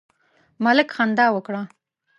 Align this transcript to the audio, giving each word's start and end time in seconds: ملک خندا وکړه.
ملک 0.63 0.89
خندا 0.95 1.25
وکړه. 1.31 1.61